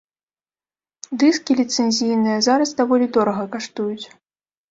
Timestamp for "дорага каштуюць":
3.17-4.05